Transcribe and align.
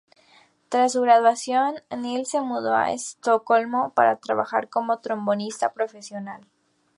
Tras 0.69 0.93
su 0.93 1.01
graduación, 1.01 1.75
Nils 1.95 2.29
se 2.29 2.41
mudó 2.41 2.73
a 2.75 2.91
Estocolmo 2.91 3.93
para 3.93 4.15
trabajar 4.15 4.67
como 4.67 4.97
trombonista 4.97 5.73
profesional. 5.73 6.41